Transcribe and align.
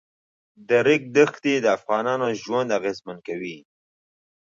د 0.67 0.69
ریګ 0.85 1.01
دښتې 1.15 1.53
د 1.61 1.65
افغانانو 1.77 2.27
ژوند 2.41 2.69
اغېزمن 2.79 3.17
کوي. 3.27 3.57